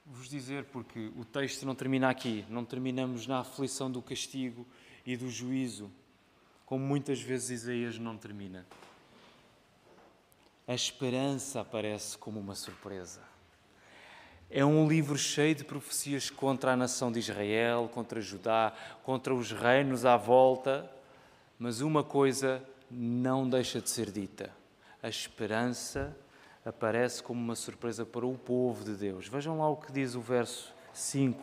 [0.04, 4.66] vos dizer, porque o texto não termina aqui, não terminamos na aflição do castigo
[5.04, 5.90] e do juízo,
[6.64, 8.66] como muitas vezes Isaías não termina
[10.66, 13.20] a esperança aparece como uma surpresa.
[14.50, 18.72] É um livro cheio de profecias contra a nação de Israel, contra Judá,
[19.04, 20.90] contra os reinos à volta,
[21.58, 24.50] mas uma coisa não deixa de ser dita:
[25.02, 26.16] a esperança
[26.64, 29.28] aparece como uma surpresa para o povo de Deus.
[29.28, 31.40] Vejam lá o que diz o verso 5.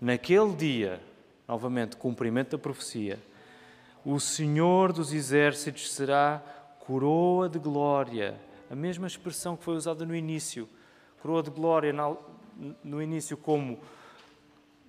[0.00, 1.00] Naquele dia,
[1.46, 3.18] novamente, cumprimento da profecia,
[4.04, 6.42] o Senhor dos exércitos será
[6.80, 8.40] coroa de glória
[8.72, 10.66] a mesma expressão que foi usada no início.
[11.20, 11.92] Coroa de glória
[12.82, 13.78] no início como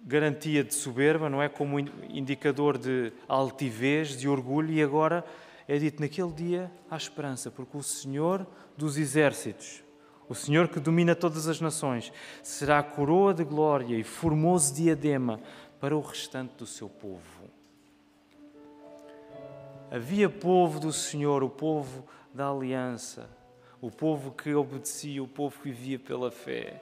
[0.05, 1.47] garantia de soberba, não é?
[1.47, 5.23] Como indicador de altivez, de orgulho, e agora
[5.67, 8.45] é dito naquele dia há esperança, porque o Senhor
[8.77, 9.83] dos exércitos,
[10.27, 12.11] o Senhor que domina todas as nações,
[12.41, 15.39] será coroa de glória e formoso diadema
[15.79, 17.43] para o restante do seu povo.
[19.89, 23.29] Havia povo do Senhor, o povo da aliança,
[23.79, 26.81] o povo que obedecia, o povo que vivia pela fé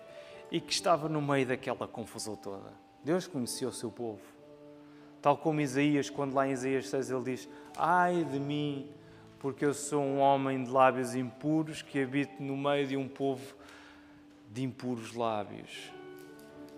[0.49, 2.80] e que estava no meio daquela confusão toda.
[3.03, 4.21] Deus conhecia o seu povo.
[5.21, 8.89] Tal como Isaías, quando lá em Isaías 6 ele diz: Ai de mim,
[9.39, 13.55] porque eu sou um homem de lábios impuros que habito no meio de um povo
[14.51, 15.91] de impuros lábios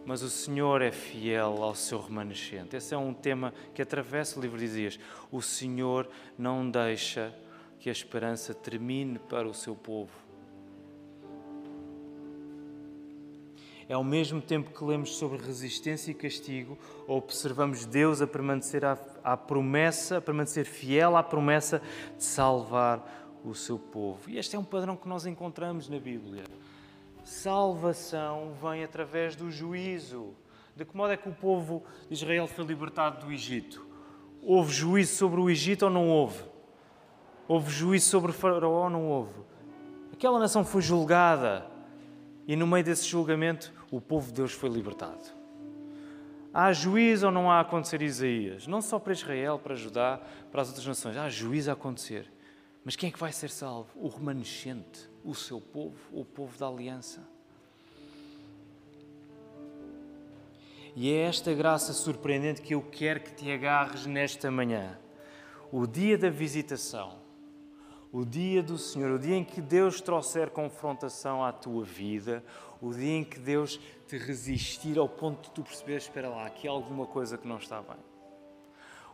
[0.05, 2.75] mas o Senhor é fiel ao seu remanescente.
[2.75, 4.99] Esse é um tema que atravessa o livro de Isaías.
[5.31, 7.33] O Senhor não deixa
[7.79, 10.11] que a esperança termine para o seu povo.
[13.87, 18.97] É ao mesmo tempo que lemos sobre resistência e castigo, observamos Deus a permanecer à,
[19.23, 21.81] à promessa, a permanecer fiel à promessa
[22.17, 24.29] de salvar o seu povo.
[24.29, 26.43] E este é um padrão que nós encontramos na Bíblia.
[27.23, 30.33] Salvação vem através do juízo.
[30.75, 33.85] De que modo é que o povo de Israel foi libertado do Egito?
[34.41, 36.43] Houve juízo sobre o Egito ou não houve?
[37.47, 39.41] Houve juízo sobre o Faraó ou não houve?
[40.11, 41.72] Aquela nação foi julgada
[42.47, 45.23] e no meio desse julgamento o povo de Deus foi libertado.
[46.53, 48.67] Há juízo ou não há a acontecer Isaías?
[48.67, 51.17] Não só para Israel, para Judá, para as outras nações.
[51.17, 52.31] Há juízo a acontecer.
[52.85, 53.89] Mas quem é que vai ser salvo?
[53.95, 57.27] O remanescente, o seu povo, o povo da aliança.
[60.95, 64.99] E é esta graça surpreendente que eu quero que te agarres nesta manhã.
[65.71, 67.17] O dia da visitação,
[68.13, 72.43] o dia do Senhor, o dia em que Deus trouxer confrontação à tua vida,
[72.79, 76.67] o dia em que Deus te resistir ao ponto de tu perceberes: espera lá, aqui
[76.67, 77.97] há alguma coisa que não está bem.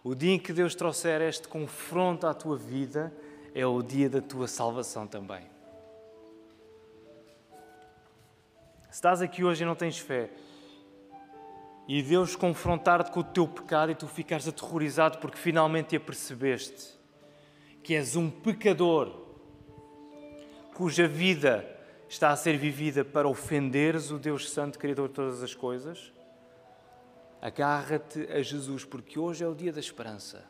[0.04, 3.14] O dia em que Deus trouxer este confronto à tua vida
[3.56, 5.48] é o dia da tua salvação também.
[8.90, 10.30] Se estás aqui hoje e não tens fé,
[11.88, 16.99] e Deus confrontar-te com o teu pecado e tu ficares aterrorizado porque finalmente te apercebeste
[17.84, 19.20] que és um pecador
[20.80, 25.54] cuja vida está a ser vivida para ofenderes o Deus Santo, Criador de todas as
[25.54, 26.14] coisas,
[27.42, 30.44] agarra-te a Jesus, porque hoje é o dia da esperança.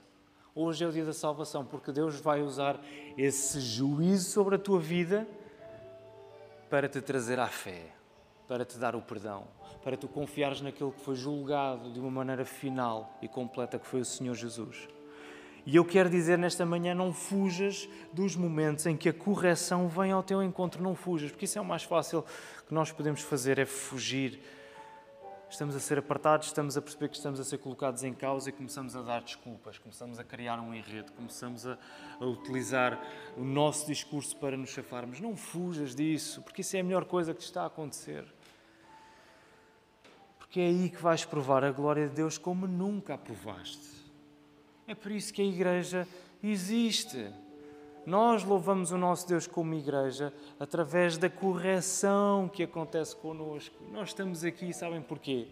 [0.54, 2.80] Hoje é o dia da salvação, porque Deus vai usar
[3.18, 5.28] esse juízo sobre a tua vida
[6.70, 7.88] para te trazer à fé,
[8.48, 9.48] para te dar o perdão,
[9.84, 14.02] para tu confiares naquele que foi julgado de uma maneira final e completa, que foi
[14.02, 14.88] o Senhor Jesus.
[15.66, 20.12] E eu quero dizer nesta manhã: não fujas dos momentos em que a correção vem
[20.12, 22.24] ao teu encontro, não fujas, porque isso é o mais fácil
[22.68, 24.40] que nós podemos fazer, é fugir
[25.50, 28.52] estamos a ser apartados, estamos a perceber que estamos a ser colocados em causa e
[28.52, 31.78] começamos a dar desculpas, começamos a criar um enredo, começamos a,
[32.20, 33.00] a utilizar
[33.36, 35.20] o nosso discurso para nos chafarmos.
[35.20, 38.26] Não fujas disso, porque isso é a melhor coisa que te está a acontecer.
[40.38, 43.99] Porque é aí que vais provar a glória de Deus como nunca a provaste.
[44.90, 46.08] É por isso que a igreja
[46.44, 47.32] existe.
[48.08, 53.76] Nós louvamos o nosso Deus como igreja através da correção que acontece connosco.
[53.92, 55.50] Nós estamos aqui, sabem porquê?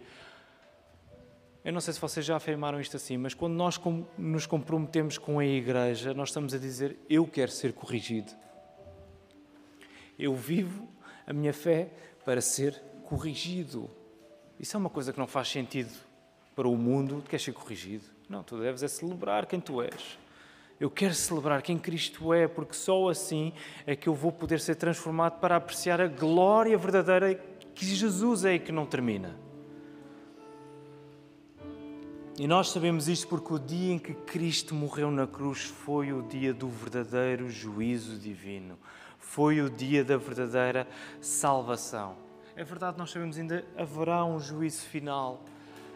[1.63, 3.79] Eu não sei se vocês já afirmaram isto assim, mas quando nós
[4.17, 8.31] nos comprometemos com a igreja, nós estamos a dizer: Eu quero ser corrigido.
[10.17, 10.89] Eu vivo
[11.27, 11.91] a minha fé
[12.25, 12.73] para ser
[13.03, 13.87] corrigido.
[14.59, 15.93] Isso é uma coisa que não faz sentido
[16.55, 17.21] para o mundo.
[17.21, 18.16] Tu queres ser corrigido?
[18.29, 20.17] Não, tu deves é celebrar quem tu és.
[20.79, 23.51] Eu quero celebrar quem Cristo é, porque só assim
[23.85, 27.33] é que eu vou poder ser transformado para apreciar a glória verdadeira
[27.73, 29.35] que Jesus é e que não termina.
[32.39, 36.21] E nós sabemos isto porque o dia em que Cristo morreu na cruz foi o
[36.21, 38.77] dia do verdadeiro juízo divino,
[39.17, 40.87] foi o dia da verdadeira
[41.19, 42.15] salvação.
[42.55, 45.43] É verdade, nós sabemos ainda haverá um juízo final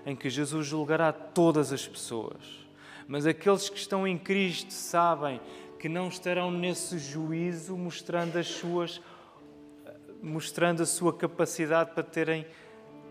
[0.05, 2.65] em que Jesus julgará todas as pessoas.
[3.07, 5.39] Mas aqueles que estão em Cristo sabem
[5.79, 9.01] que não estarão nesse juízo mostrando as suas
[10.21, 12.45] mostrando a sua capacidade para terem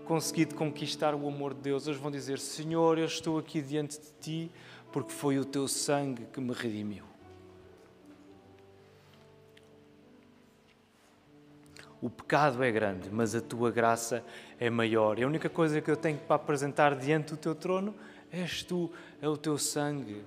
[0.04, 1.86] conseguido conquistar o amor de Deus.
[1.86, 4.50] Eles vão dizer: Senhor, eu estou aqui diante de ti
[4.92, 7.09] porque foi o teu sangue que me redimiu.
[12.02, 14.24] O pecado é grande, mas a tua graça
[14.58, 15.18] é maior.
[15.18, 17.94] E a única coisa que eu tenho para apresentar diante do teu trono
[18.32, 18.90] és tu,
[19.20, 20.24] é o teu sangue,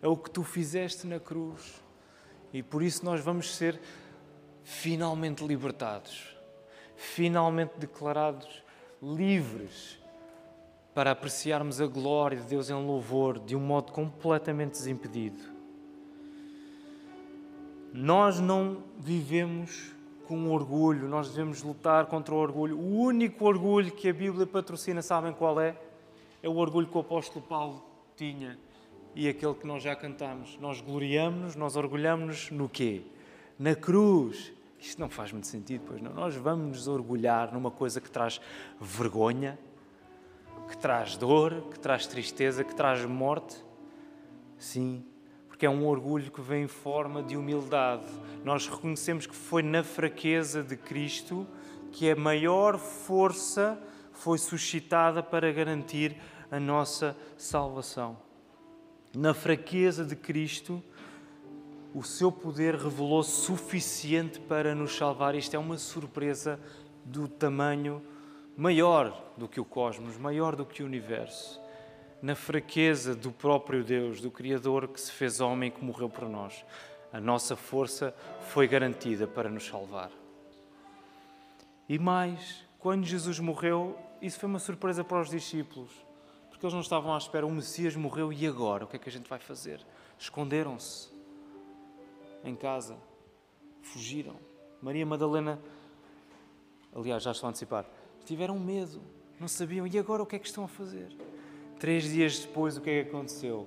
[0.00, 1.82] é o que tu fizeste na cruz.
[2.52, 3.80] E por isso nós vamos ser
[4.62, 6.36] finalmente libertados,
[6.94, 8.62] finalmente declarados
[9.02, 9.98] livres
[10.94, 15.50] para apreciarmos a glória de Deus em louvor de um modo completamente desimpedido.
[17.92, 19.92] Nós não vivemos
[20.26, 22.78] com orgulho, nós devemos lutar contra o orgulho.
[22.78, 25.76] O único orgulho que a Bíblia patrocina, sabem qual é?
[26.42, 27.82] É o orgulho que o apóstolo Paulo
[28.16, 28.58] tinha
[29.14, 30.58] e aquele que nós já cantamos.
[30.58, 33.02] Nós gloriamos-nos, nós orgulhamos-nos no quê?
[33.58, 34.52] Na cruz.
[34.78, 36.12] Isto não faz muito sentido, pois não.
[36.12, 38.40] Nós vamos nos orgulhar numa coisa que traz
[38.80, 39.58] vergonha,
[40.68, 43.62] que traz dor, que traz tristeza, que traz morte.
[44.58, 45.04] Sim,
[45.62, 48.02] porque é um orgulho que vem em forma de humildade.
[48.44, 51.46] Nós reconhecemos que foi na fraqueza de Cristo
[51.92, 56.16] que a maior força foi suscitada para garantir
[56.50, 58.18] a nossa salvação.
[59.14, 60.82] Na fraqueza de Cristo,
[61.94, 65.36] o seu poder revelou suficiente para nos salvar.
[65.36, 66.58] Isto é uma surpresa
[67.04, 68.02] do tamanho
[68.56, 71.61] maior do que o cosmos, maior do que o universo.
[72.22, 76.28] Na fraqueza do próprio Deus, do Criador que se fez homem e que morreu por
[76.28, 76.64] nós,
[77.12, 78.14] a nossa força
[78.48, 80.12] foi garantida para nos salvar.
[81.88, 85.90] E mais, quando Jesus morreu, isso foi uma surpresa para os discípulos,
[86.48, 87.44] porque eles não estavam à espera.
[87.44, 88.84] O Messias morreu e agora?
[88.84, 89.84] O que é que a gente vai fazer?
[90.16, 91.10] Esconderam-se
[92.44, 92.96] em casa,
[93.82, 94.36] fugiram.
[94.80, 95.60] Maria Madalena,
[96.94, 97.84] aliás, já estou a antecipar,
[98.24, 99.02] tiveram medo,
[99.40, 99.88] não sabiam.
[99.88, 101.12] E agora o que é que estão a fazer?
[101.82, 103.66] Três dias depois, o que é que aconteceu?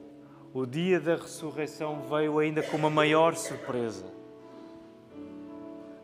[0.53, 4.05] O dia da ressurreição veio ainda com uma maior surpresa.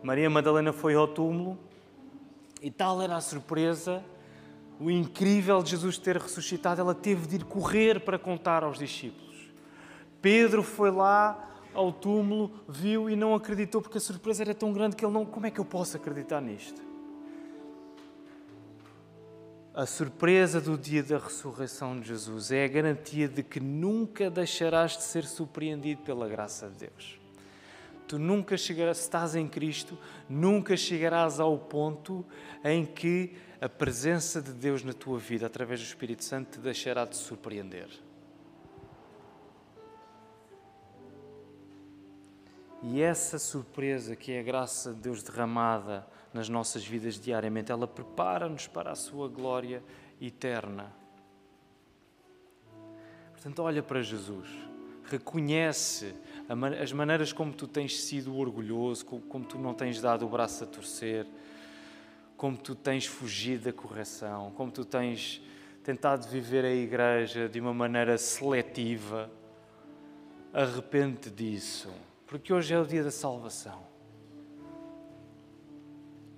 [0.03, 1.57] Maria Madalena foi ao túmulo
[2.61, 4.03] e tal era a surpresa,
[4.77, 9.49] o incrível de Jesus ter ressuscitado, ela teve de ir correr para contar aos discípulos.
[10.21, 14.97] Pedro foi lá ao túmulo, viu e não acreditou, porque a surpresa era tão grande
[14.97, 15.25] que ele não.
[15.25, 16.90] Como é que eu posso acreditar nisto?
[19.73, 24.97] A surpresa do dia da ressurreição de Jesus é a garantia de que nunca deixarás
[24.97, 27.17] de ser surpreendido pela graça de Deus.
[28.05, 29.97] Tu nunca chegarás, se estás em Cristo,
[30.27, 32.25] nunca chegarás ao ponto
[32.65, 37.05] em que a presença de Deus na tua vida, através do Espírito Santo, te deixará
[37.05, 37.87] de surpreender.
[42.83, 47.87] E essa surpresa que é a graça de Deus derramada nas nossas vidas diariamente, ela
[47.87, 49.83] prepara-nos para a sua glória
[50.19, 50.93] eterna.
[53.31, 54.47] Portanto, olha para Jesus,
[55.05, 56.13] reconhece
[56.81, 60.67] as maneiras como tu tens sido orgulhoso, como tu não tens dado o braço a
[60.67, 61.27] torcer,
[62.37, 65.41] como tu tens fugido da correção, como tu tens
[65.83, 69.29] tentado viver a igreja de uma maneira seletiva.
[70.53, 71.89] Arrepende disso
[72.31, 73.90] porque hoje é o dia da salvação.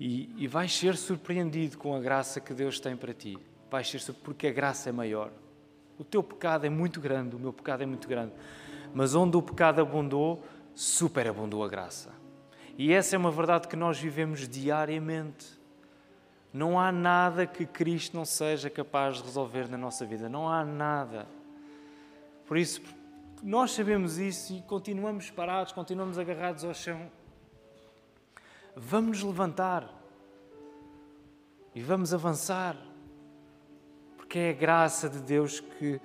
[0.05, 3.37] E, e vais ser surpreendido com a graça que Deus tem para ti.
[3.71, 5.31] Vais ser porque a graça é maior.
[5.97, 8.33] O teu pecado é muito grande, o meu pecado é muito grande.
[8.93, 10.43] Mas onde o pecado abundou,
[10.75, 12.11] superabundou a graça.
[12.77, 15.47] E essa é uma verdade que nós vivemos diariamente.
[16.51, 20.27] Não há nada que Cristo não seja capaz de resolver na nossa vida.
[20.27, 21.25] Não há nada.
[22.45, 22.81] Por isso,
[23.41, 27.09] nós sabemos isso e continuamos parados, continuamos agarrados ao chão.
[28.75, 29.87] Vamos nos levantar
[31.75, 32.75] e vamos avançar,
[34.17, 36.01] porque é a graça de Deus que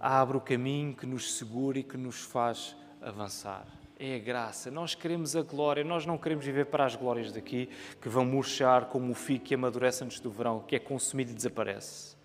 [0.00, 3.66] abre o caminho, que nos segura e que nos faz avançar.
[3.98, 4.72] É a graça.
[4.72, 7.68] Nós queremos a glória, nós não queremos viver para as glórias daqui,
[8.02, 11.34] que vão murchar como o figo que amadurece antes do verão, que é consumido e
[11.34, 12.16] desaparece.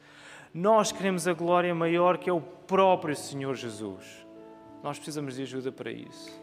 [0.52, 4.26] Nós queremos a glória maior que é o próprio Senhor Jesus.
[4.84, 6.42] Nós precisamos de ajuda para isso.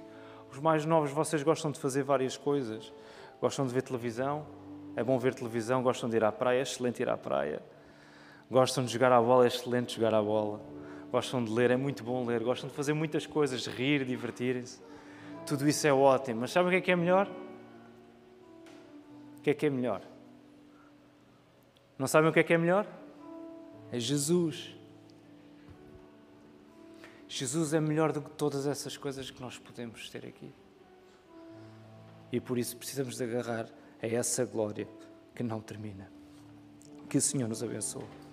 [0.51, 2.93] Os mais novos, vocês gostam de fazer várias coisas.
[3.41, 4.47] Gostam de ver televisão.
[4.95, 5.83] É bom ver televisão.
[5.83, 6.59] Gostam de ir à praia.
[6.59, 7.63] É excelente ir à praia.
[8.51, 9.45] Gostam de jogar à bola.
[9.45, 10.61] É excelente jogar à bola.
[11.11, 11.71] Gostam de ler.
[11.71, 12.43] É muito bom ler.
[12.43, 13.67] Gostam de fazer muitas coisas.
[13.67, 14.81] Rir, divertirem-se.
[15.47, 16.41] Tudo isso é ótimo.
[16.41, 17.31] Mas sabem o que é que é melhor?
[19.39, 20.03] O que é que é melhor?
[21.99, 22.87] Não sabem o que é que é melhor?
[23.91, 24.75] É Jesus.
[27.29, 30.53] Jesus é melhor do que todas essas coisas que nós podemos ter aqui.
[32.33, 33.69] E por isso precisamos de agarrar
[34.03, 34.89] a essa glória
[35.35, 36.11] que não termina.
[37.09, 38.26] Que o Senhor nos abençoe.